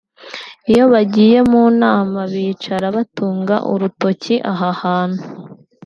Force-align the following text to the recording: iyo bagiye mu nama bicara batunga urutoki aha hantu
iyo 0.71 0.83
bagiye 0.93 1.39
mu 1.51 1.61
nama 1.81 2.19
bicara 2.31 2.85
batunga 2.95 3.55
urutoki 3.71 4.35
aha 4.51 4.69
hantu 4.81 5.25